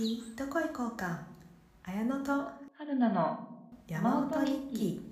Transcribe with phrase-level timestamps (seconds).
[0.00, 1.26] きどこ行こうか
[1.82, 2.32] 綾乃と
[2.78, 3.38] 春菜の
[3.86, 5.02] 山本日記。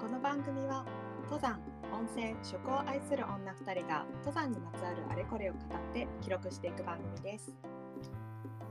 [0.00, 0.84] この番組は
[1.22, 1.60] 登山
[1.92, 7.54] 温泉食を愛する女2人が登山にまつわるあれこれを語って記録していく番組です。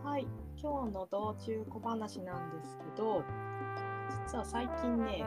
[0.03, 0.27] はい
[0.61, 3.23] 今日の道中小話なんですけど
[4.27, 5.23] 実は最近ね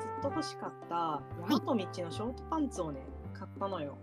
[0.00, 3.13] ずっと欲しかった山と道のショートパンツをね
[3.58, 3.96] たのよ。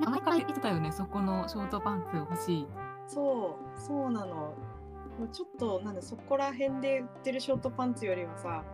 [0.00, 2.66] 毎回言ってたよね、そこのショートパンツ欲しい。
[3.06, 4.54] そうそうなの。
[5.18, 8.64] もうちょっとなんだそこら辺で売ってるショートパンツよりはさ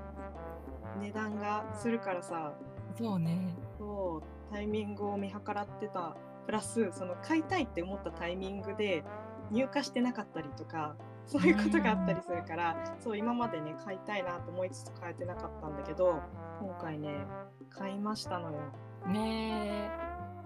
[1.01, 2.55] 値段がするからさ。
[2.99, 3.55] そうね。
[3.79, 6.17] そうタイミングを見計らってた。
[6.47, 9.05] プラスその買いたいって思ったタイミングで
[9.51, 10.97] 入荷してなかったりとか
[11.27, 16.21] そういうことがあったりするからそう今までね買いたいなと思いつつ買えてなかったんだけど
[16.61, 17.27] 今回ね
[17.71, 18.59] 買いましたのよ
[19.07, 19.91] ねえ。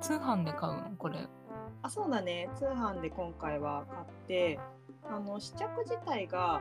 [0.01, 1.27] 通販で買うのこれ。
[1.83, 4.59] あそうだね通販で今回は買って
[5.09, 6.61] あの試着自体が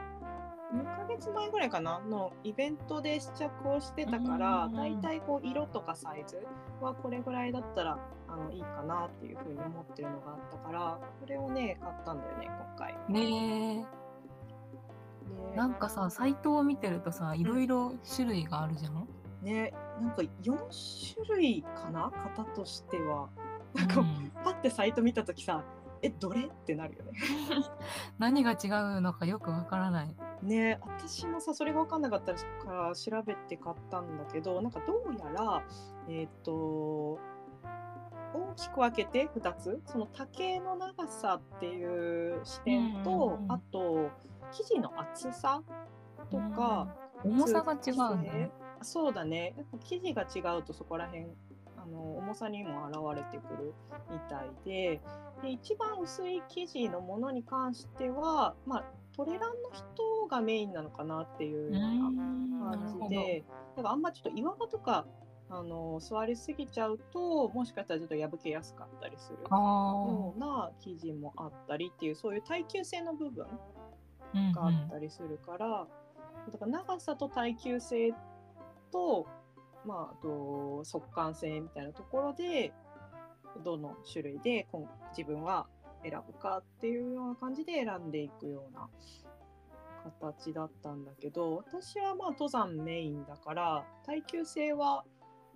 [0.73, 1.99] 2ヶ月前ぐらいかな？
[1.99, 6.45] のイベントで試着をしてたからうんだいたいこう色とかサイズ
[6.81, 12.95] はこれぐらいだったらあのいいかなっていうふうに思ってるのがあったからこれをね買ったんだよね今回。
[13.09, 13.85] ねで
[15.53, 15.55] え。
[15.55, 19.07] なんかさ、サイトを見てるとさ、いろいろ種類があるじゃん？
[19.41, 22.11] ねなんか4種類かな？
[22.35, 23.29] 型としては。
[23.73, 25.63] なんか、うんパッてサイト見た時さ
[26.01, 26.45] えどれ？
[26.45, 27.11] ってなるよね。
[28.19, 28.55] 何が違
[28.97, 30.15] うのかよくわからない。
[30.41, 35.63] ね私もさそれが分かんなかったから調べて買ったんだけどなんかどうやら
[36.07, 37.17] えっ、と
[38.33, 39.81] 大きく分けて2つ？
[39.85, 44.09] その丈の長さっていう視点と、うんうんうんあと
[44.51, 45.61] 生地の厚さ
[46.29, 46.87] とか、
[47.23, 48.51] 重さが違うね。
[48.81, 49.53] そうだね。
[49.57, 51.25] やっぱ生地が違うとそこら辺
[51.77, 53.73] あの重さにも現れてくる
[54.11, 55.01] みたいで。
[55.41, 58.83] で一番薄い生地のものに関しては、まあ、
[59.15, 63.43] トレランの人がメインなのかなっていうような感じで。
[63.75, 65.05] だからあんまちょっと岩場とか
[65.49, 73.75] あの座りすぎちゃうともしかしたらちょっと破けやすかったりするあような生地もあったりっていうそういう耐久性の部分あ。
[74.53, 75.87] があったりするから、
[76.51, 78.13] だから長さと耐久性
[78.95, 79.27] と,、
[79.85, 82.71] まあ、あと速乾性みたいなところで
[83.63, 85.67] どの種類で今自分は
[86.01, 88.87] 選ぶかっていうような感じで選んでいくような
[90.21, 95.03] 形だったんだけど私はまあ登山メインだから耐久性は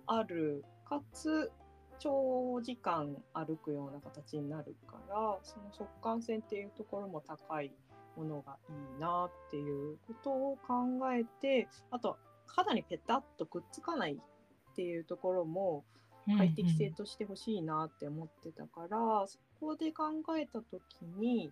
[0.06, 1.50] あるかつ
[1.98, 7.72] 長時間歩くような形になるからその速乾性っていうところも高い
[8.16, 10.84] ものがいいなっていうことを考
[11.14, 12.16] えてあと
[12.56, 15.84] 肌にペタッとくっつかないっていうところも
[16.36, 20.04] 快適性としてほしいなって思ってたから、そこで考
[20.38, 20.82] えた時
[21.18, 21.50] に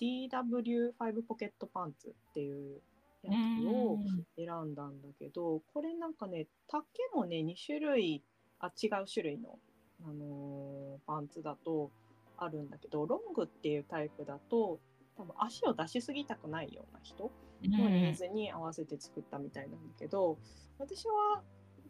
[0.00, 2.80] DW5 ポケットパンツっていう
[3.22, 3.30] や
[3.60, 3.98] つを
[4.36, 6.82] 選んだんだけどこれなんかね丈
[7.14, 8.22] もね2種類
[8.58, 9.58] あ違う種類の、
[10.04, 11.90] あのーパンツだと
[12.36, 14.78] あるんだけどロングっていうタイプだと
[15.16, 17.30] 多分足を出しすぎたくないような人
[17.68, 20.38] のニーズに合わせて作ったみたいなんだけど、
[20.78, 21.42] 私は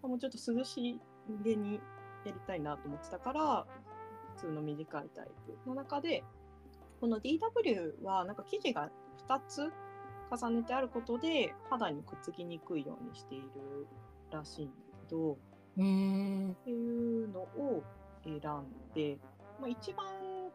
[0.02, 1.00] もうちょっと涼し
[1.44, 1.80] げに
[2.24, 3.66] やりたいなと思ってたから
[4.36, 5.26] 普通の短いタイ
[5.64, 6.24] プの中で
[7.00, 8.90] この DW はなんか生地が
[9.28, 9.72] 2つ
[10.30, 13.86] 重ねてあることで肌にくっつきにくいようにしている
[14.30, 14.72] らしいんだ
[15.08, 15.36] けど
[15.78, 16.50] へえ。
[16.52, 17.82] っていうのを
[18.24, 18.40] 選ん
[18.94, 19.18] で、
[19.60, 20.06] まあ、一番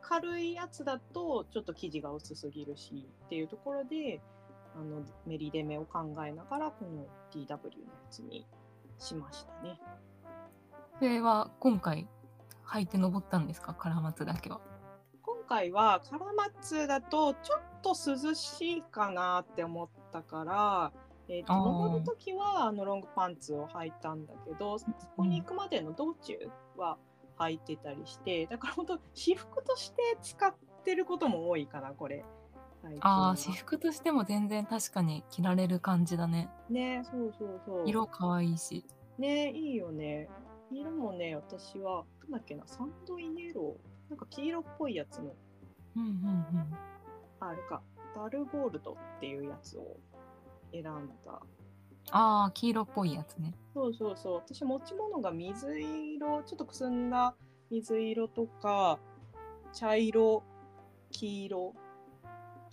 [0.01, 4.21] 軽いやつだとちょっと生地が薄すぎるしっていうところで
[4.79, 7.57] あのメリデメを考えながらこの DW のや
[8.09, 8.45] つに
[8.99, 9.79] しましたね。
[10.99, 12.07] それは今回
[12.65, 13.73] 履いて登ったんですか？
[13.73, 14.59] カラマツだけは。
[15.23, 20.91] 今回はカラマツだとちょっと涼しいかなって思ったから、
[21.29, 24.85] えー、と登る時はあのロングパンツを履いたんだけどそ
[25.15, 26.33] こに行くまでの道中
[26.75, 26.97] は
[27.39, 30.53] 履いてたりしてだから本当私服として使っ
[30.83, 32.25] てることも多いかなこれ。
[32.81, 36.49] 最近はああ、私服としても全然確かに着られる感じだね。
[36.69, 37.89] ねそうそうそう。
[37.89, 38.85] 色可愛いし。
[39.17, 40.29] ねいいよね。
[40.71, 45.33] 色もね私はなんだっけなサンドイエローなんか黄色っぽいやつの
[45.95, 46.77] うんうんうん。
[47.39, 47.81] ああれか、
[48.15, 49.97] ダルゴールドっていうやつを
[50.71, 50.83] 選ん
[51.25, 51.41] だ。
[52.11, 53.53] ああ、黄色っぽいやつね。
[53.73, 54.33] そうそうそう。
[54.35, 57.35] 私持ち物が水色、ちょっとくすんだ
[57.69, 58.99] 水色とか、
[59.73, 60.43] 茶色、
[61.11, 61.73] 黄色、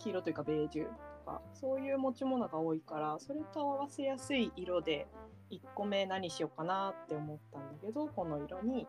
[0.04, 0.90] 黄色というかベージュと
[1.24, 5.06] か、そういう持ち物が多いから、それと合わせやすい色で、
[5.50, 8.86] 1個目何しようかなって思ったんだけど、この色に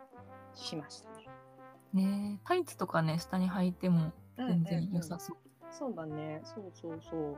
[0.54, 1.28] しましたね。
[1.94, 5.38] ねタイツとかね下に履いても全然良さそう。
[5.72, 7.38] そうだね、そうそうそう。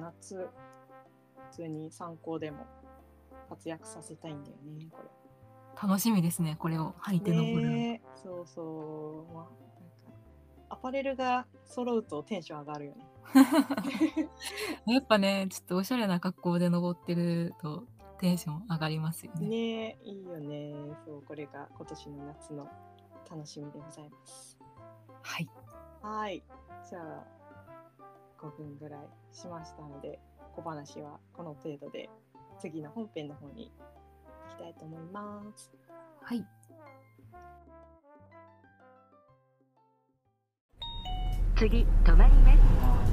[0.00, 0.48] 夏、
[1.50, 2.66] 普通に参考でも
[3.50, 5.08] 活躍させたいんだよね、これ。
[5.80, 7.70] 楽しみですねこれを履いて登るの。
[7.70, 9.61] ねそうそう、まあ、
[10.72, 13.06] アパレルが揃うとテンション上がるよね。
[14.86, 17.84] やっぱねちょっとおしゃれな格好で登ってると
[18.18, 19.48] テンション上がりますよね。
[19.48, 20.72] ねいいよね。
[21.04, 22.68] そう、これが今年の夏の
[23.30, 24.58] 楽しみでございます。
[25.22, 25.48] はい。
[26.00, 26.42] はい。
[26.88, 27.26] じゃあ、
[28.40, 29.00] 5分ぐらい
[29.32, 30.20] しましたので、
[30.54, 32.08] 小話はこの程度で、
[32.60, 33.72] 次の本編の方に
[34.48, 35.72] 行きたいと思います。
[36.22, 36.46] はい。
[41.56, 42.56] 次止まりま
[43.06, 43.12] す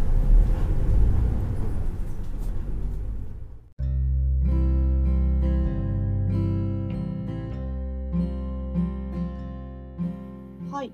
[10.72, 10.94] はい。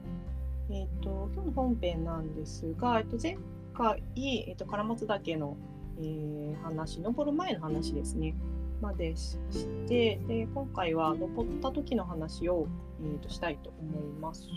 [0.71, 3.37] えっ、と、今日の本編なんですが、えっと、前
[3.73, 5.57] 回、えっと、唐松岳の、
[5.99, 8.35] えー話、登る前の話ですね、
[8.81, 12.67] までしして、で、今回は登った時の話を、
[13.01, 14.49] えー、としたいと思います。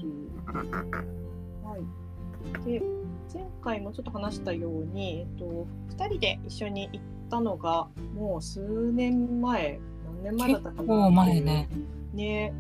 [1.62, 2.07] はい。
[2.64, 2.82] で、
[3.32, 8.61] 前回もちょっと話したように、えっと、2人で一緒に行ったのが、もう数
[8.93, 9.81] 年前、
[10.23, 10.82] 何年前だったかな？
[10.82, 11.69] 結構前ね。
[12.14, 12.52] ね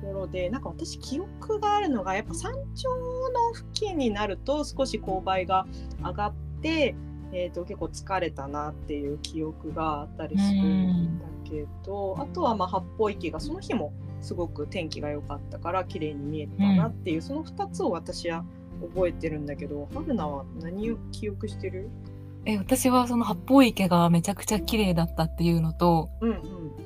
[0.00, 5.66] ところでなんか私記憶があるのがやっぱ山頂の付近になると少し勾配が
[6.02, 6.94] 上がって、
[7.32, 18.42] えー、と結構疲れたなっていう記憶があったりするんだけどあとはまあ八方池がその日もすごく天気が良かったから綺麗に見えたなっていう、その2つを私は
[18.94, 21.90] 覚えてるんだけど春菜は何を記憶してる？
[22.46, 26.40] え私はその八方池がめちゃくちゃ綺麗だったっていうのとうんうん。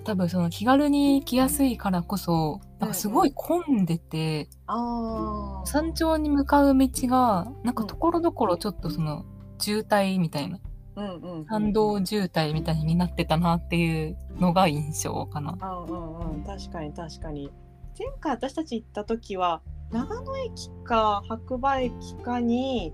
[0.04, 5.68] 多分その気軽に来やすいからこそなんかすごい混んでて、あー。
[5.68, 9.26] 山頂に向かう道がなんかところどころちょっとその
[9.58, 10.60] 渋滞みたいな
[10.96, 11.46] うんうんうん。
[11.50, 15.58] 山道渋滞みたいになってたなっていうのが印象かな。
[15.60, 16.44] うんうんうん。
[16.44, 17.50] 確かに確かに。
[17.98, 19.60] 前回私たち行った時は
[19.90, 22.92] 長野駅か白馬駅かに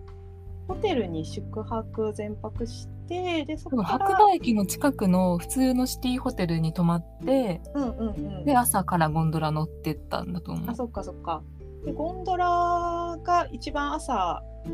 [0.68, 8.44] ホテルに宿泊全泊してでそこから白馬駅の近くの普通のシティホテルに泊まってうんうんうん。
[8.44, 10.70] で朝からゴンドラ乗ってったんだと思う。
[10.70, 10.74] あ。
[10.74, 11.42] そっかそっか。
[11.84, 14.68] でゴンドラが一番朝、え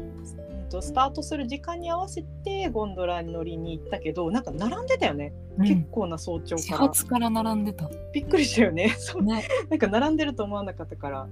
[0.67, 5.67] っとスタートする時間に合わせてゴンドラに乗りに行ったけどなんか並んでたよね、うん。
[5.67, 6.87] 結構な早朝始から。
[6.87, 7.91] 発から並んでた。
[8.13, 8.95] びっくりしたよね。
[8.97, 9.23] そう。
[9.23, 11.27] ね、なんか並んでると思わなかったから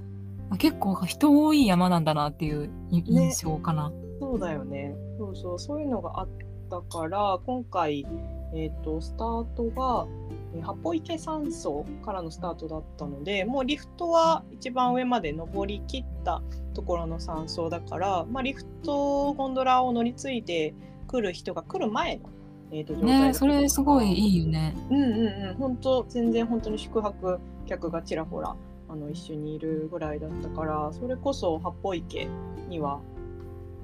[0.57, 3.93] 結構人多い山なんだなっていうい印象かな。
[4.21, 4.95] そうだよね。
[5.19, 6.29] そうそう、そういうのがあっ
[6.71, 8.07] たから、今回、
[8.55, 10.29] えっ、と、スタートが、えー
[10.63, 16.43] 八方池山荘からのスタートだったので、もうリフトは一番上まで登りきった
[16.75, 20.75] ところの山荘だから、まあ、リフトゴンドラを乗り継いで
[21.07, 22.31] 来る人が来る前の、
[22.73, 24.77] えー、と状態ねそれすごいいいよね。
[24.91, 28.57] うんうんうん、本当全然本当に宿泊客がちらほら
[28.89, 32.29] あの一緒にいるぐらいだったからそれこそ八方池
[32.69, 33.01] には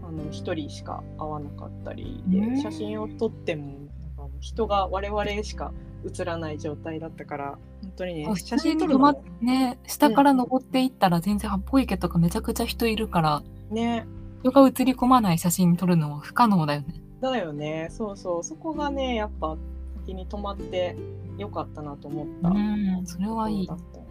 [0.03, 5.73] あの一人しか会わなかったりで、うん写真を撮ってもなんか人が我々しか
[6.07, 14.07] 映らない状態だったから本当にねあ写真撮るのもね下から登っていったら全然八方池とかめちゃくちゃ人いるからね
[14.43, 17.01] 人が映り込まない写真撮るのは不可能だよね。
[17.23, 19.57] だよねそうそうそこがねやっぱ
[20.01, 20.97] 先に泊まって
[21.39, 22.51] よかったなと思った。
[22.51, 23.75] うんそれはいいだ。
[23.75, 24.04] った。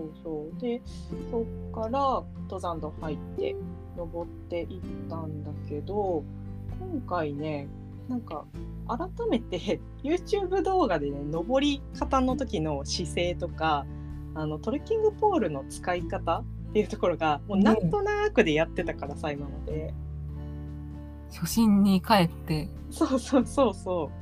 [0.00, 0.60] そうそう。
[0.60, 0.80] で、
[1.30, 3.56] そっから登山道入って
[3.96, 6.24] 登っていったんだけど、
[6.78, 7.68] 今回ね、
[8.08, 8.46] なんか
[8.88, 13.86] 改めて YouTube 動画でね、登り方の時の姿勢とか、
[14.34, 19.92] あのトレッキングポールの使い方っていうところが、もうなんとなくでやってたからさ、今まで。
[21.32, 24.20] 初心に帰ってそうそうそうそう。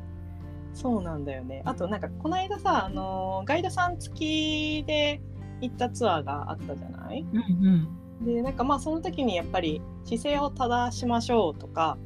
[0.77, 1.63] そうなんだよね。
[1.65, 5.21] あとなんかこの間さ、あのーガイドさん付きで
[5.61, 7.25] 行ったツアーがあったじゃない？
[7.33, 8.25] うんうん。
[8.25, 11.97] でなんかまあその時にやっぱり姿勢を正しましょうとか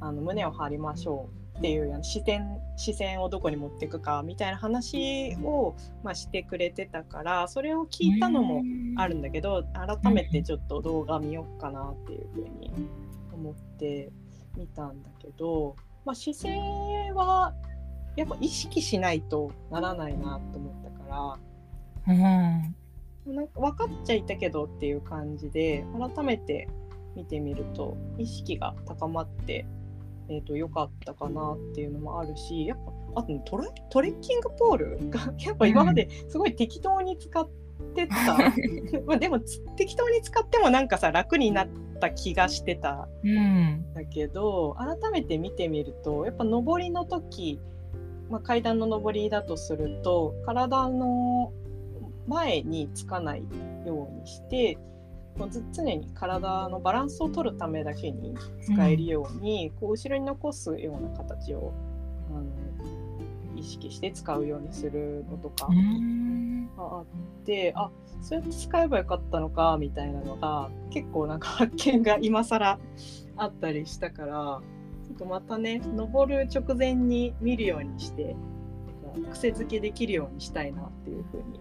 [0.00, 8.62] あの胸を張りましょうっていう視点視線をどこに持っていくかみたいな話を、まあ、してくれてたからそれを聞いたのも
[8.96, 9.64] あるんだけど
[10.02, 12.72] 改めてちょっと動画見ようかなっていうふうに
[13.32, 14.10] 思って
[14.56, 16.50] 見たんだけど、まあ、姿勢
[17.14, 17.54] は
[18.16, 21.38] やっぱ意識しないとならないなと思ったか
[22.06, 22.14] ら。
[22.14, 22.76] うん
[23.26, 26.68] なんか分かっちゃいたけどっていう感じで改めて
[27.14, 29.66] 見てみると意識が高まって、
[30.28, 32.78] えー、と良かったかなっていうのもあるしやっ
[33.14, 37.48] ぱあと、ね、トレトレッキングポールがやっぱ今まですごい適当に使っ
[37.82, 38.38] ってた。
[39.06, 41.68] まあでもつ適当に使ってもなんかさ楽になっ
[42.00, 43.08] た気がしてた。
[43.22, 43.84] うん。
[43.94, 47.60] だけど改めて見てみるとやっぱ上りの時、
[48.30, 51.52] まあ、階段の上りだとすると体の
[52.42, 53.42] 前につかない
[53.86, 54.78] ようにして
[55.72, 61.72] 常に体のバランスを取るためだけに使えるように、こう後ろに残すような形を
[62.30, 66.68] あの意識して使うようにするのとかうん。
[66.76, 67.04] があっ
[67.44, 72.78] てあそうやって使えばよかったのかみたいなのが結構なんか発見が今更
[73.36, 74.60] あったりしたから
[75.04, 78.36] ちょっとまたね登る直前に見るようにして
[79.32, 81.60] 癖づけできるようにしたいなっていうふうに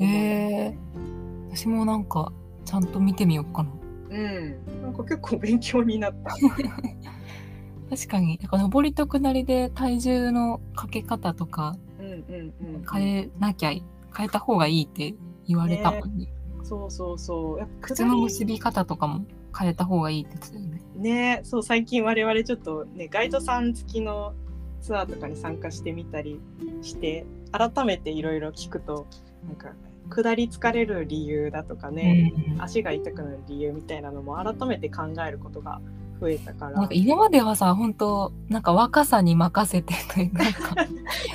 [0.00, 2.32] えー、私もなんか
[2.64, 3.70] ちゃんと見てみようかな。
[4.10, 6.34] うんなんか結構勉強になった。
[7.90, 13.82] 確かに、なんか上りと下りで体重のかけ方とかうんうんうん変えなきゃ、変
[14.26, 15.14] えた方がいいって
[15.46, 16.28] 言われたもんね。
[16.62, 19.24] そうそうそうやっぱ靴の結び方とかも
[19.58, 20.82] 変えた方がいいって言ってたよね。
[20.96, 24.34] ねそう最近我々ちょっとねガイドさん付きの
[24.82, 26.40] ツアーとかに参加してみたり
[26.82, 29.06] して改めていろいろ聞くと
[29.46, 29.72] なんか
[30.10, 32.62] 下り疲れる理由だとかね、うん。
[32.62, 35.80] 足が痛くなる理由みたいなのも改めて考えることが
[36.20, 36.72] 増えたから。
[36.72, 40.42] なんか今まではさ、本当なんか若さに任せてとい うか、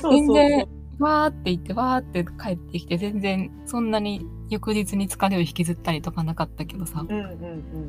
[0.02, 0.68] 全然
[1.00, 7.06] わーって言ってわーって帰ってきて全然そんなに翌日に疲れを引きずったりとかなかったけどさ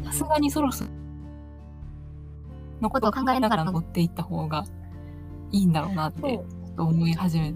[0.04, 0.90] さすがにそろそろ
[2.80, 4.64] のことを考えながら登っていった方が
[5.52, 6.40] いいんだろうなって
[6.76, 7.54] 思い始め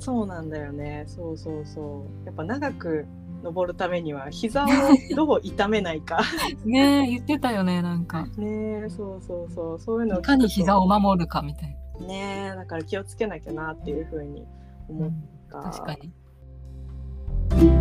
[0.00, 1.04] そうなんだよね。
[1.06, 2.26] そうそうそう。
[2.26, 3.06] やっぱ長く
[3.42, 4.68] 登るためには膝を
[5.14, 6.20] どう痛めないか。
[6.64, 8.26] ねえ言ってたよねなんか。
[8.36, 9.78] ねそうそうそう。
[9.78, 14.46] そういうのをいかに膝を守るかみたいねだから気をつけなきゃなっていうふうにな、
[14.88, 15.12] 思っ
[15.50, 17.79] た、確かに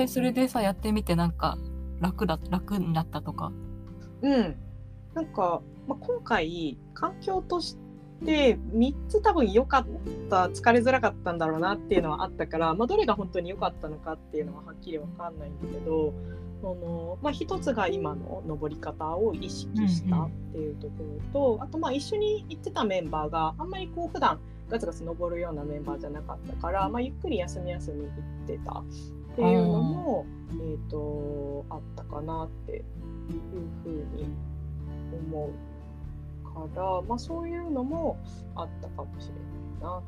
[0.00, 1.58] 際それでさやってみてなんか
[2.00, 3.52] 楽だ楽になったとか。
[4.22, 4.56] うん、
[5.14, 7.76] なんか、まあ、今回環境とし
[8.24, 9.86] て3つ多分良かっ
[10.28, 16.12] た疲れづらかったんだろうなっていうのはあったから、まあ、どれが本当に良かったのかっていうのははっきり分かんないんだけど
[16.60, 20.92] その、まあ、一つが今の登り方を意識したっていうとこ
[21.32, 24.38] ろと、あとまあ一緒に行ってたメンバーがあんまりこう普段
[24.68, 28.82] ガツガツ登るようなメンバーじゃなかったから、まあ、ゆっくり休み休み行ってた
[29.32, 32.84] っていうのも、えー、とあったかなっていう
[33.82, 34.28] ふうに
[35.30, 35.50] 思う
[36.44, 38.18] から、まあ、そういうのも
[38.54, 40.02] あったかもしれないな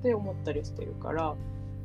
[0.00, 1.34] って思ったりしてるから、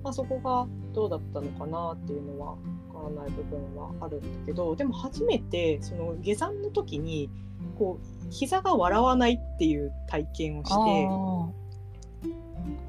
[0.04, 2.58] まあ、そこがどうだったのかなっていうのはわ
[3.04, 7.30] からない部分はあるんだけどでも初めてその下山の時に
[7.78, 11.69] こう膝が笑わないっていう体験をして。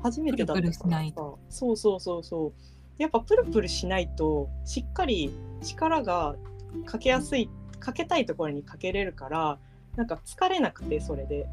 [0.00, 1.03] あ初めてだったから
[1.49, 2.53] そうそうそうそう。
[2.99, 6.37] やっぱプルプルしないとしっかり力が
[6.85, 7.49] かけやすい
[7.79, 9.59] かけたいところにかけれるから
[9.97, 11.49] なんか疲れなくてそれで。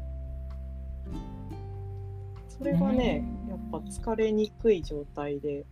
[2.48, 5.64] それがねやっぱ疲れにくい状態で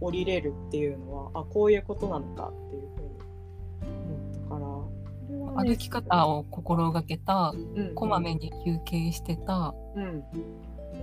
[0.00, 4.66] 降りれるっていうのはあこういうことなのかっていうふうに思ったから。
[4.66, 5.00] ね
[5.56, 7.94] 歩き方を心がけたうん。
[7.94, 10.24] こまめに休憩してたうん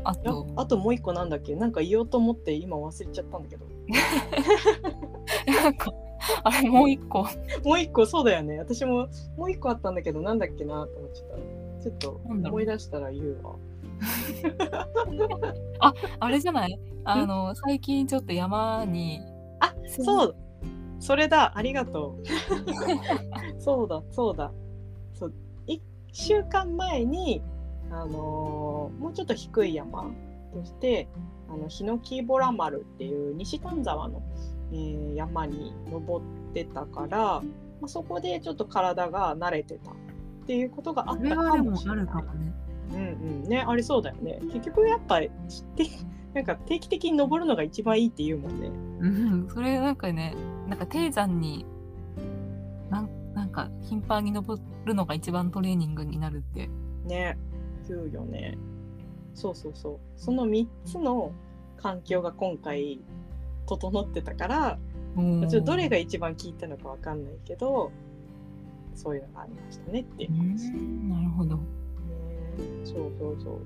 [0.08, 1.56] ああとあともう一個なんだっけ？
[1.56, 3.66] なんか言おうと思って今忘れちゃったんだけど。
[5.64, 5.92] なんか
[6.44, 7.24] あれもう一個。
[7.64, 8.58] もう一個そうだよね。
[8.60, 11.38] 私ももう一個あったんだけど、なんだっけなと思っちゃった。
[11.84, 13.56] ちょっと思い出したら言うわ。
[16.20, 16.80] あれじゃない？
[17.04, 19.22] あの最近ちょっと山に
[19.60, 20.36] あそう。
[21.00, 21.54] それだ。
[21.56, 22.24] ありがとう。
[23.62, 24.52] そうだそうだ。
[25.14, 25.34] そう。
[25.68, 25.80] 1
[26.12, 27.42] 週間前に、
[27.92, 30.12] あのーもうちょっと低い山
[30.54, 31.08] として
[31.50, 34.22] あのヒノキボラ丸っていう西丹沢の、
[34.72, 37.44] えー山に登ってたから、ま
[37.84, 39.94] あ、そこでちょっと体が慣れてたっ
[40.46, 42.06] ていうことがあったかもしれない。
[42.90, 43.00] うんう
[43.48, 43.50] ん。
[43.50, 44.40] ねありそうだよね。
[44.54, 45.30] 結局やっぱ知っ
[45.76, 45.86] て
[46.34, 48.70] なんか定期的に登るのが一番いいって言うもんね。
[49.00, 49.50] うん。
[49.50, 50.36] それなんかね
[50.68, 51.66] なんか低山に
[52.90, 56.70] なんなんか頻繁に登るのが一番トレーニングになるって。
[57.06, 57.38] ね
[57.90, 58.58] 言うよね。
[59.34, 60.00] そうそうそう。
[60.16, 61.32] その3つの
[61.78, 63.00] 環境が今回
[63.68, 64.80] 整ってたから
[65.16, 67.92] ちょっとどれが一番効いたのかわかんないけど
[68.96, 71.10] そういうのがありましたねっていう。
[71.10, 71.60] なるほど。
[72.84, 73.60] そうそうそう。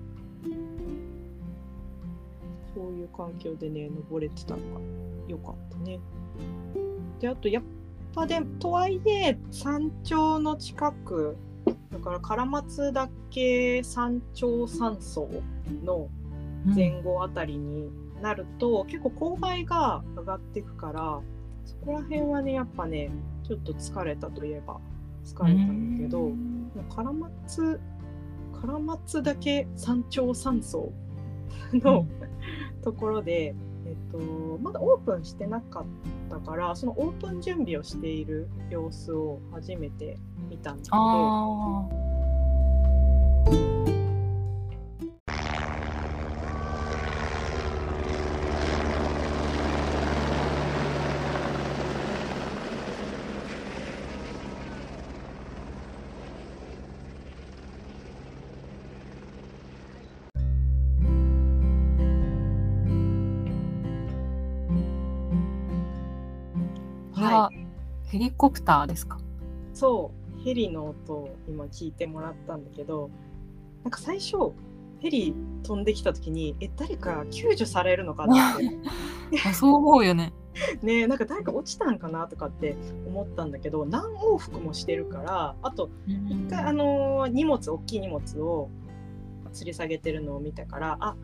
[2.74, 4.82] そういう環境でね登れてたのが
[5.28, 6.00] 良かったね。
[7.20, 7.63] であとやっ
[8.16, 11.38] ぱでとはいえ山頂の近く
[11.92, 15.30] だから唐松岳山頂山荘
[15.84, 16.10] の
[16.66, 17.90] うん前後あたりに
[18.22, 21.20] なると、結構勾配が上がっていくから
[21.66, 23.10] そこら辺はねやっぱね
[23.48, 24.80] ちょっと疲れたといえば
[25.26, 26.72] 疲れたんだけど、うん。
[26.96, 27.80] 唐松
[28.62, 30.92] 唐松岳山頂山荘
[31.74, 32.06] の、
[32.84, 33.56] ところで、
[33.92, 35.86] えっと、まだオープンしてなかっ
[36.30, 40.18] たからそのオープン準備をしている様子を初めて
[40.50, 42.11] 見たんだけど。
[68.32, 69.18] ヘリコプターですか？
[69.74, 73.10] そうヘリの音を今聞いてもらったんだけど
[73.84, 74.38] なんか最初
[75.00, 78.70] ヘリ飛んできた時にえ誰か救助されるのかなって
[79.48, 80.34] あそう思うよね。
[80.84, 82.76] ねなんか誰か落ちたんかなとかって
[83.08, 88.70] 思ったんだけど何往復もしてるからあと一回あのー荷物大きい荷物を
[89.54, 91.16] 吊り下げてるのを見たからあ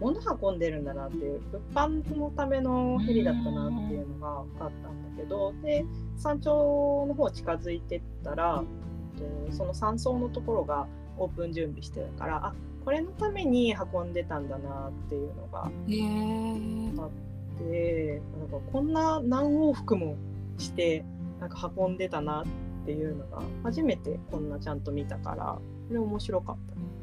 [0.00, 1.40] 物運んでるんだなっていう
[1.74, 5.84] 物販のためのヘリだったなっていうのが分かったんだけどで
[6.16, 8.62] 山頂の方近づいてったら
[9.16, 10.86] えっとその山荘のところが
[11.18, 17.28] オープン準備してたからあこれのために運んでたんだなっていうのがへえ。
[17.58, 20.16] でなんかこんな何往復も
[20.58, 21.04] して
[21.40, 25.58] なんか運んでたなっていうのが初めてこんなちゃんと見たから
[25.88, 26.97] これ面白かった。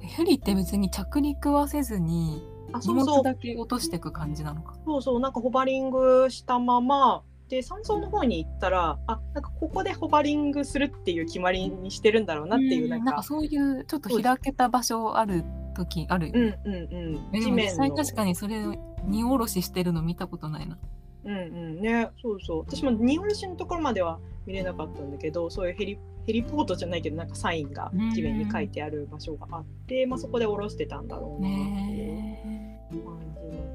[0.00, 3.06] ヘリって別に着陸はせずに荷あそうそう。
[3.06, 4.74] 物だけ落としていく感じなのか。
[4.84, 5.20] そうそう。
[5.20, 13.22] なんかホバリングしたままで山荘の方に行ったらあなんかここでホバリングするっていう決まりにしてるんだろうなっていうなんか。
[13.22, 16.28] そういうちょっと開けた場所ある時ある。
[16.28, 16.60] よね。
[16.64, 17.28] うんうんうん。
[17.32, 17.96] えでも実際の。
[17.96, 18.62] 確かにそれ
[19.04, 20.78] 荷下ろししてるの見たことないな。
[21.24, 21.80] うんうん。
[21.80, 22.64] ねそうそう。
[22.66, 25.98] 私も荷下ろしのところまでは見れなかったんだけどそういうヘリ
[26.30, 33.04] ヘリポートじゃないけどなんかサインが地面に書いてある場所があって、まあ、そこで下ろしてたんだろうなっていう。
[33.04, 33.18] 感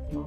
[0.10, 0.24] じだっ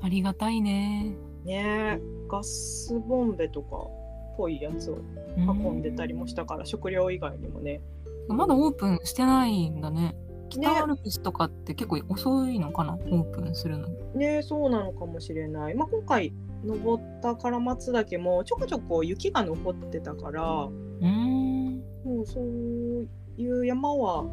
[0.00, 0.06] た。
[0.06, 1.14] ありがたいね。
[1.44, 4.96] ねえガスボンベとかっぽいやつを
[5.36, 7.82] 運んでたりもしたから、食料以外にもね
[8.30, 10.00] うんまだオープンしてないんだね。
[10.00, 10.16] ね
[10.48, 13.88] 北アルプスとかって結構遅いのかな、オープンするの。
[14.14, 16.32] ねそうなのかもしれない、まあ、今回
[16.64, 21.82] 登った唐松岳もちょこちょこ雪が残ってたからうーん。
[22.04, 24.24] もうそういう山は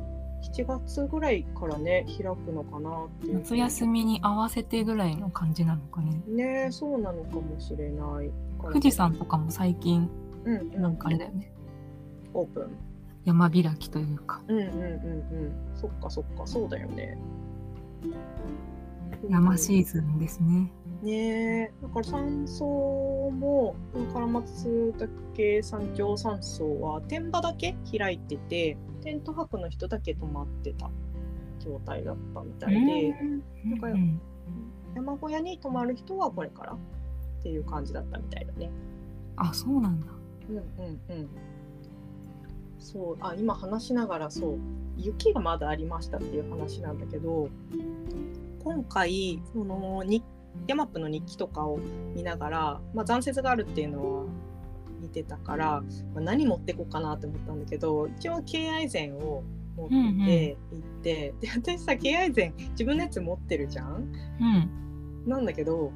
[0.41, 6.21] 7月ぐらいからね開くのかなっていう夏休みに合わせてぐらいの感じなのかね。
[6.27, 10.09] ねそうなのかもしれないから富士山とかも最近
[10.43, 11.51] うんうんなんかあれだよね。
[12.33, 12.71] オープン
[13.23, 17.17] 山開きというかうんうんうんうんそっかそっかそうだよね
[19.29, 20.71] 山シーズンですね。
[21.01, 23.75] ねえだから山荘も
[24.13, 30.89] 唐松岳山頂山荘は天場だけ開いててテント泊の人だけ泊まってた
[31.59, 33.15] 状態だったみたいで、
[33.65, 34.21] なんかうん
[34.95, 36.77] 山小屋に泊まる人はこれからっ
[37.41, 38.69] ていう感じだったみたいだね。
[39.37, 40.07] あそうなんだ。
[40.49, 41.29] うんうんうん。
[42.79, 44.59] そうあ今話しながらそう
[44.97, 47.47] 雪がまだありましたっていう話なんだけど
[48.63, 50.23] 今回そのに
[50.67, 51.79] ヤマップの日記とかを
[52.15, 54.25] 見ながら、まあ、残雪があるっていうのは
[55.01, 55.81] 見てたから、
[56.13, 59.43] まあ、何持ってこうかなって思ったんだけど一応敬愛膳を
[59.75, 59.89] 持っ
[60.25, 64.11] て行って、で私さ敬愛膳自分のやつ持ってるじゃん？
[64.39, 64.43] う
[65.25, 65.29] ん。
[65.29, 65.91] なんだけど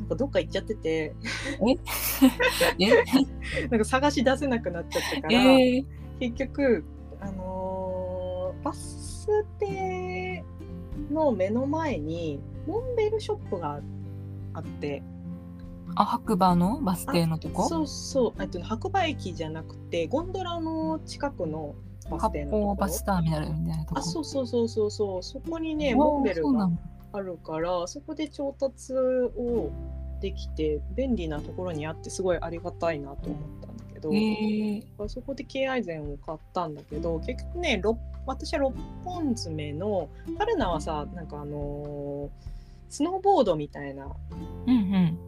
[0.00, 1.14] なんかどっか行っちゃってて。
[2.80, 3.68] え？
[3.68, 5.34] なんか探し出せなくなっちゃったから。
[5.34, 5.84] えー、
[6.18, 6.84] 結局、
[7.20, 9.28] あのーバス
[9.60, 10.44] 停
[11.12, 13.80] の目の前にモンベルショップが
[14.54, 15.02] あって。
[15.94, 17.66] あ白馬のバス停のとこ？
[17.66, 18.46] そうそう。
[18.48, 21.74] とね白馬駅じゃなくてゴンドラの近くの
[22.10, 22.74] バス停八のとこ。
[22.74, 23.98] バスターミナルみたいなとこ？
[23.98, 25.22] あそうそうそうそうそう。
[25.22, 26.68] そこにねモンベルが
[27.14, 29.70] あるからそこで調達を
[30.20, 34.14] できて便利なところにあってすごいありがたいなと思ったんだけど、え。
[34.16, 42.57] ー、そこで敬愛膳を買ったんだけど結局ねろ私は6本爪の春菜はさなんかあのー
[42.88, 44.06] スノーボードみたいな
[44.66, 45.18] うんうん。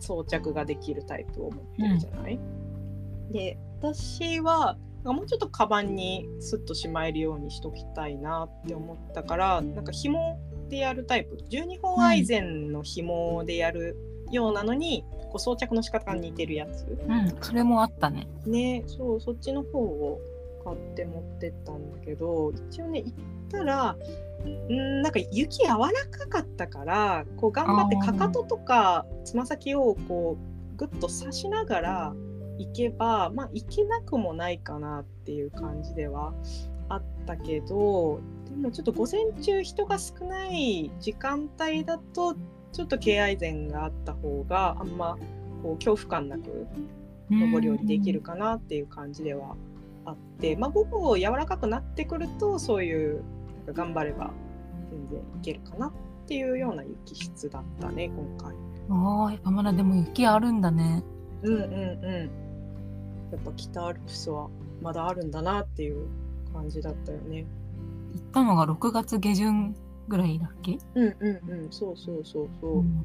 [0.00, 2.38] 装着ができるタイプを持ってるじゃない、
[3.30, 11.36] で私はなんかもうちょっとカバンにスッとしまえるようにしときたいなって思ったからなんか紐でやるタイプ。
[11.50, 13.96] 12本アイゼンの紐でやる
[14.30, 16.84] ようなのに、こう装着の仕方が似てるやつ。
[16.86, 18.28] うん、それもあったね。
[18.46, 20.20] ねそうそっちの方を
[20.64, 23.12] 買って持ってったんだけど一応ね行っ
[23.50, 23.96] たら
[24.46, 25.76] んなんか雪柔ら
[26.10, 30.38] かかったからこう頑張ってかかととかつま先をこ
[30.74, 32.14] うグッと刺しながら
[32.58, 36.32] 行けばまあ行けなくもないかなっていう感じでは
[36.88, 42.34] あったけどでもちょっと午前中人が少ない時間帯だと
[42.72, 45.16] ちょっと敬愛膳があった方があんま
[45.62, 46.66] こう恐怖感なく
[47.30, 49.56] 上り下りできるかなっていう感じでは
[50.04, 53.22] あって、まあ、午後柔らかくなってくるとそういう
[53.74, 54.32] か頑張れば
[54.90, 55.92] 全然いけるかなっ
[56.26, 58.54] ていうような雪質だったね今回。
[58.90, 61.02] ああ、やっぱまだでも雪あるんだね。
[61.42, 62.30] うんうんうん。
[63.32, 64.48] やっぱ北アルプスは
[64.80, 66.06] まだあるんだなっていう
[66.52, 67.46] 感じだったよね。
[68.14, 69.74] 行ったのが6月下旬
[70.08, 72.78] ぐらいだっけ、うんうんうんそうそうそうそう。
[72.78, 73.04] うん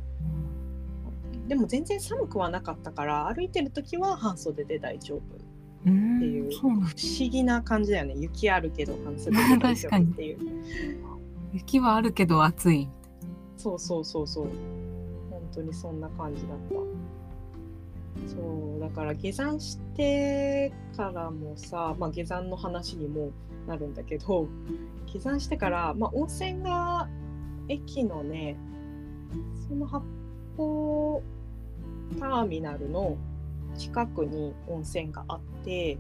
[1.48, 5.22] でも全然寒くはなかったから歩いてる時は半袖で大丈夫。
[5.86, 6.86] うんっていう不思
[7.30, 8.16] 議な感じだよね。
[8.18, 10.38] 雪あるけど半袖で大丈夫っていう。
[11.54, 12.90] 雪はあるけど暑い。
[13.58, 14.48] そうそうそうそう。
[15.30, 16.76] 本当にそんな感じだった。
[18.28, 23.32] そうだから下山してからもさ、まあ、下山の話にも
[23.68, 24.48] なるんだけど
[25.08, 27.10] 下山してから、まあ、温泉が
[27.68, 28.58] 駅のね
[29.68, 30.06] その発
[30.58, 31.22] 泡
[32.20, 33.18] ターミナルの
[33.78, 35.98] 近くに温泉があって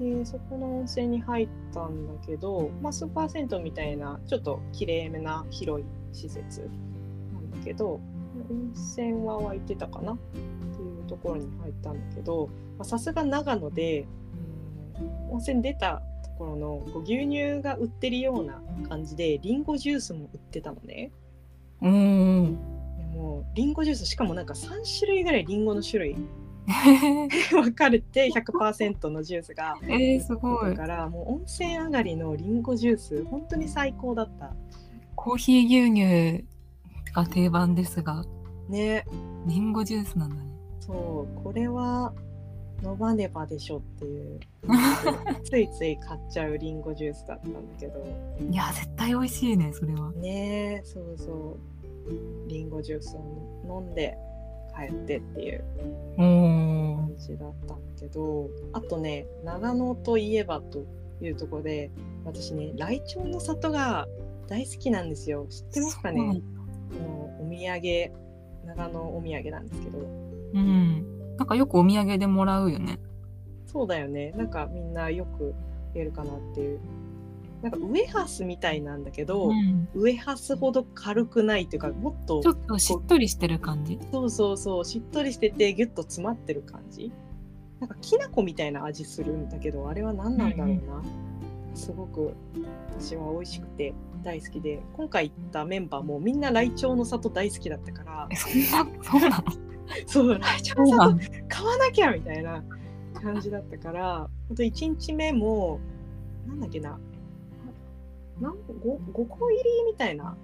[0.00, 6.68] でそこの温泉に入ったんだけど、まあ、スーパー銭湯みたいなちょっときれいめな広い施設
[7.32, 8.00] なんだけど
[8.50, 10.12] 温泉は湧いてたかな？
[10.12, 12.48] っていうところに入ったんだけど
[12.78, 14.06] まあさすが長野で、うん
[15.30, 21.10] 温泉出たところの牛乳が売ってるような感じでリンゴジュースも売ってたのね。
[21.80, 22.58] うん。
[22.98, 26.16] でもリンゴジュースしかもなんか3種類ぐらいリンゴの種類
[27.50, 30.76] 分かれて100%のジュースがえー、すごいだ。
[30.76, 34.54] からもう温泉上がりのリンゴジュース本当に最高だった
[35.16, 36.46] コーヒー牛乳
[37.12, 38.24] が定番ですが、
[38.68, 39.04] ね
[39.46, 40.42] リンゴジュースなんだね。
[40.80, 42.12] そうこれは
[42.84, 44.40] 飲まねばでしょっていう
[45.44, 48.04] ついつい買っちゃうリンゴジュースだったんだけど
[48.50, 50.10] いや、絶対美味しいね、それは。
[50.12, 54.18] ねそうそうリンゴジュースを飲んで
[54.76, 55.64] 帰ってっていう。
[56.16, 60.84] 感じだったんだけどあとね長野といえばと
[61.22, 61.90] いうところで
[62.24, 64.06] 私ねライチョウの里が
[64.48, 66.42] 大好きなんですよ知ってますかね、そうなんだ
[66.90, 68.12] あのお土産
[68.66, 69.98] 長野お土産なんですけど
[70.54, 71.36] うん。
[71.36, 72.98] なんかよくお土産でもらうよね。
[73.66, 75.54] そうだよねなんかみんなよく
[75.94, 76.78] 言えるかなっていう
[77.62, 79.88] なんかウエハースみたいなんだけど、うん。
[79.94, 83.98] ウエハースほど軽くないっていうかもっとちょっとしっとりしてる感じ。
[84.10, 87.12] そうそうそうしっとりしててギュッと詰まってる感じ。
[87.78, 91.02] なんかきな粉みたいな味するんだけどあれは何なんだろうな、
[91.74, 92.34] すごく
[92.98, 94.82] 私は美味しくて大好きで。
[94.96, 98.28] 今回行ったメンバーもみんなライチョウの里大好きだったから。
[98.30, 99.44] え、そんな、そうなの？
[100.06, 101.20] そうライチョウのの？
[101.20, 102.62] 里買わなきゃみたいな
[103.14, 105.80] 感じだったからほんと1日目も
[106.46, 106.98] なんだっけな
[108.42, 108.58] なん 5,
[109.12, 110.36] 5個入りみたいな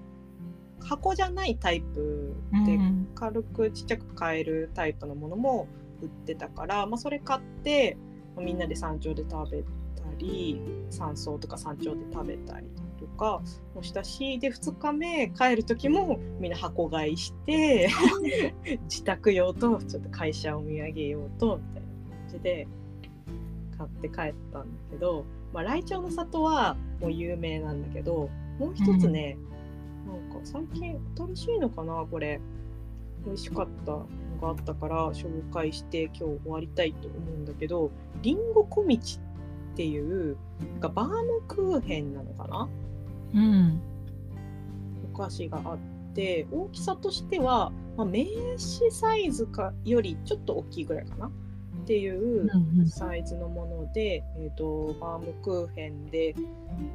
[0.81, 2.35] 箱じゃないタイプ
[2.65, 5.67] でうん軽くちっちゃく買えるタイプのものも
[6.01, 7.99] 売ってたから、まあ、それ買って
[8.37, 9.67] まあみんなで山頂で食べた
[10.19, 12.67] り山荘とか山頂で食べたり
[13.01, 13.43] とか
[13.75, 17.89] もしたしで2日目帰る時もみんな箱買いして
[18.89, 22.69] 自宅用とちょっと会社お土産用とみたいな感じで
[23.77, 29.37] 買って帰ったんだけど、まあ、ライチョウの里はもう有名なんだけどもう一つね、
[30.07, 32.41] なんか最近新しいのかなこれ。
[33.27, 34.07] 美味しかったの
[34.41, 37.91] があったから紹介して今日終わりたいと思うんだけど
[38.23, 40.37] りんご小道っていう
[40.81, 42.69] なバームクーヘンなのかな？
[43.35, 43.81] うん。
[45.13, 45.79] お菓子があっ
[46.15, 51.31] て大きさとしては、まあ、名刺サイズかよりちょっと大きいぐらいかな
[51.88, 52.51] っていう
[52.87, 56.35] サイズのもので、えー、とバームクーヘンで、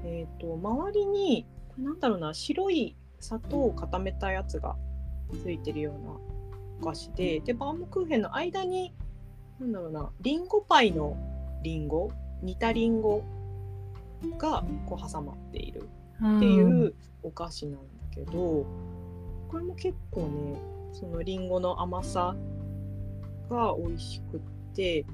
[0.06, 4.76] えー、と周りにこれなんだろうな白い砂糖を固めたやつが
[5.42, 6.12] ついてるような
[6.80, 8.94] お菓子ででバームクーヘンの間に
[9.60, 11.18] なんだろうなリンゴパイの
[11.64, 12.12] リンゴ
[12.44, 13.24] 煮たリンゴ
[14.38, 15.90] がこう挟まっている
[16.38, 17.80] っていうお菓子なんだ
[18.14, 20.62] けど、これも結構ね
[20.94, 22.36] そのりんごの甘さ
[23.50, 24.40] が美味しくっ
[24.76, 25.06] て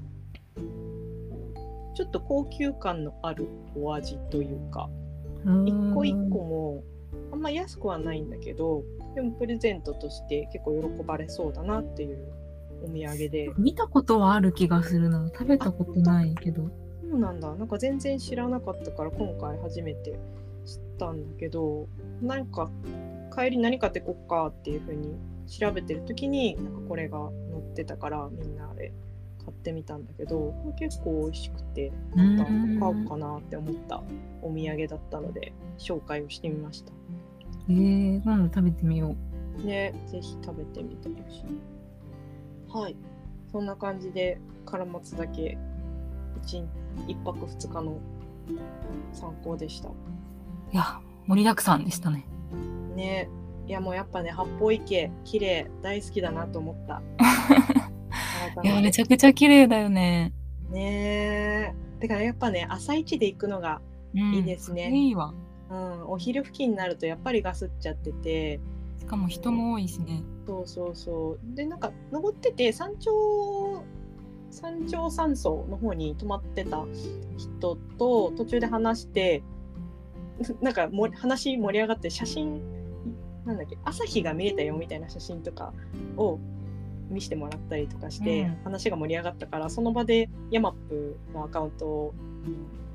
[1.94, 4.88] ちょっと高級感のあるお味というか
[5.44, 6.84] うん一個一個も
[7.32, 8.82] あんま安くはないんだけど
[9.14, 12.18] でもプレゼントとして結構喜ばれそうだなっていう
[12.82, 15.28] お土産で見たことはある気がするな。
[15.32, 16.62] 食べたことないけど。
[17.10, 20.12] そうなんだなんか全然知らなかったから今回初めて
[20.64, 21.88] 知ったんだけど
[22.22, 22.70] なんか
[23.36, 25.16] 帰り何買ってこっかっていう風に
[25.48, 27.18] 調べてる時になんかこれが
[27.50, 28.92] 載ってたからみんなで
[29.44, 34.02] 買ってみたんだけど結構美味しくてまた買おうかなって思った
[34.42, 36.92] お土産だったので紹介をしてみました。
[37.68, 39.14] えー、今度食べてみよ
[39.58, 39.64] う。
[39.64, 41.44] ね、ぜひ食べてみてほしい。
[42.72, 42.96] はい。
[43.52, 45.58] そんな感じで、カラマツだけ
[46.42, 46.64] 一
[47.06, 47.98] 一泊二日の
[49.12, 49.88] 参考でした。
[49.88, 49.92] い
[50.72, 52.26] や、盛りだくさんでしたね。
[52.96, 53.28] ね。
[53.66, 57.02] いやもうやっぱね、八方池、綺麗、大好きだなと思った。
[58.62, 60.32] いや、めねちゃくちゃ綺麗だよね。
[60.74, 61.72] え。
[62.00, 63.80] てかやっぱね、朝一で行くのが、
[64.14, 65.32] うんいいですねそれいいわ。
[65.70, 68.60] うん、お昼付近になるとやっぱりガスっちゃってて、
[68.98, 70.22] しかも人も多いしね。
[70.46, 71.54] そうそうそう。
[71.54, 73.84] で、なんか登ってて山頂
[74.50, 76.84] 山頂山荘の方に泊まってた
[77.36, 79.42] 人と途中で話して、
[80.60, 82.60] なんかも話盛り上がって写真
[83.44, 85.72] なんだっけ朝日が見えたよみたいな写真とか
[86.16, 86.38] を
[87.10, 88.58] 見せてもらったりとかして、うん。
[88.64, 92.14] 話が盛り上がったからその場でヤマップのアカウントを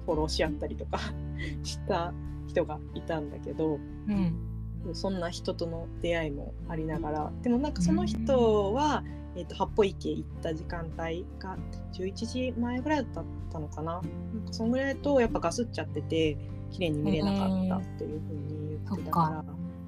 [0.06, 1.00] フォローし合ったりとか
[1.64, 2.14] した
[2.48, 3.76] 人がいたんだけど。
[3.76, 3.78] う
[4.12, 4.56] ん。
[4.94, 9.04] そんな人との出会いもありながらでもなんかその人は、
[9.36, 11.58] えー、と八方池行った時間帯が
[11.94, 13.94] 11時前ぐらいだったのかな？
[13.94, 14.02] なん
[14.46, 16.38] かそんぐらいだとやっぱガスっちゃってて
[16.72, 19.46] 綺麗に見れなかったっていうふうに言ってたから、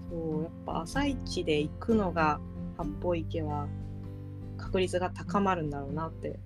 [0.09, 2.39] そうやっぱ朝一で行くのが
[2.77, 3.67] 八方池は
[4.67, 6.39] 確率が高まるんだろうなっていう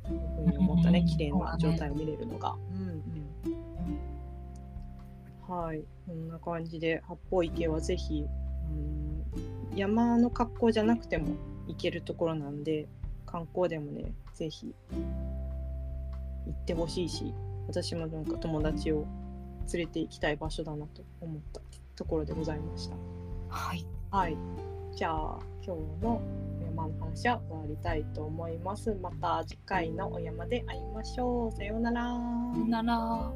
[0.45, 2.55] ふうに思ったねうん綺麗な状態を見れるのが。
[2.71, 3.01] うんうん
[5.51, 8.25] はい、こんな感じで八方池はぜひ、
[9.71, 11.35] うん、山の格好じゃなくても
[11.67, 12.87] 行けるところなんで
[13.25, 14.73] 観光でもねぜひ
[16.45, 17.33] 行ってほしいし
[17.67, 19.05] 私もなんか友達を
[19.73, 21.59] 連れて行きたい場所だなと思った
[21.95, 22.95] ところでございました。
[23.49, 23.85] はい。
[24.09, 24.37] はい、
[24.95, 26.21] じゃあ今日の
[26.60, 28.95] お山の話は終わりたいと思います。
[28.95, 31.51] また次回のお山で会いましょう。
[31.51, 32.01] さようなら。
[32.01, 33.31] さようなら。